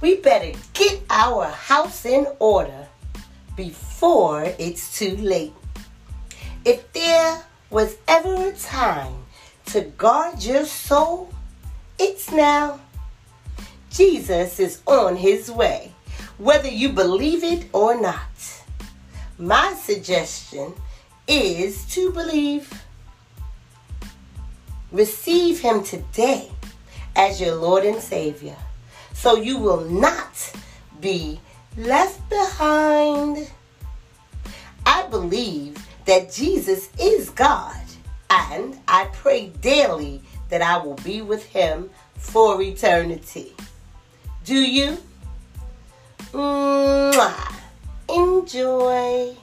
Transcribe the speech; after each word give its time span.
we 0.00 0.16
better 0.16 0.58
get 0.74 1.02
our 1.08 1.46
house 1.46 2.04
in 2.04 2.26
order 2.38 2.86
before 3.56 4.44
it's 4.58 4.98
too 4.98 5.16
late. 5.16 5.54
If 6.64 6.92
there 6.92 7.42
was 7.70 7.96
ever 8.06 8.48
a 8.48 8.52
time 8.52 9.14
to 9.66 9.82
guard 9.96 10.42
your 10.42 10.64
soul, 10.64 11.32
it's 11.98 12.30
now. 12.30 12.80
Jesus 13.90 14.60
is 14.60 14.82
on 14.86 15.16
his 15.16 15.50
way, 15.50 15.92
whether 16.36 16.68
you 16.68 16.90
believe 16.90 17.42
it 17.42 17.66
or 17.72 17.98
not. 17.98 18.20
My 19.38 19.72
suggestion 19.74 20.74
is 21.26 21.86
to 21.94 22.12
believe. 22.12 22.82
Receive 24.92 25.60
him 25.60 25.82
today 25.82 26.50
as 27.16 27.40
your 27.40 27.54
Lord 27.54 27.84
and 27.84 28.00
Savior 28.00 28.56
so 29.16 29.36
you 29.36 29.58
will 29.58 29.80
not 29.80 30.52
be 31.00 31.40
left 31.76 32.28
behind. 32.28 33.50
I 34.84 35.06
believe 35.08 35.84
that 36.04 36.30
Jesus 36.30 36.90
is 37.00 37.30
God, 37.30 37.80
and 38.30 38.78
I 38.86 39.06
pray 39.12 39.48
daily 39.60 40.22
that 40.50 40.62
I 40.62 40.76
will 40.78 40.94
be 40.96 41.22
with 41.22 41.44
him 41.46 41.90
for 42.14 42.60
eternity. 42.62 43.54
Do 44.44 44.54
you? 44.54 44.98
Mwah. 46.32 47.54
Enjoy. 48.08 49.34